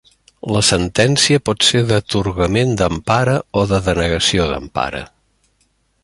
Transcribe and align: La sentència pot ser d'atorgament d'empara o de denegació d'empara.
La 0.53 0.61
sentència 0.67 1.41
pot 1.49 1.65
ser 1.67 1.81
d'atorgament 1.91 2.73
d'empara 2.81 3.35
o 3.61 3.69
de 3.73 3.81
denegació 3.89 4.49
d'empara. 4.53 5.03